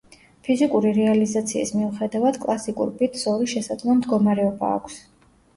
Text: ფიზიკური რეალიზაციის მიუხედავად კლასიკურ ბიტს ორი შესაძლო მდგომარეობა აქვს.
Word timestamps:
ფიზიკური 0.45 0.93
რეალიზაციის 0.97 1.73
მიუხედავად 1.75 2.39
კლასიკურ 2.45 2.95
ბიტს 3.03 3.29
ორი 3.35 3.51
შესაძლო 3.55 3.97
მდგომარეობა 4.01 4.73
აქვს. 4.81 4.99